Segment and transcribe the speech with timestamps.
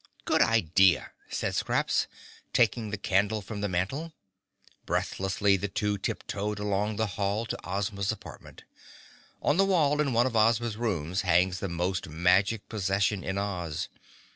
[0.25, 2.07] "Good idea," said Scraps,
[2.53, 4.13] taking the candle from the mantel.
[4.87, 8.63] Breathlessly the two tip toed along the hall to Ozma's apartment.
[9.43, 13.89] On the wall in one of Ozma's rooms hangs the most magic possession in Oz.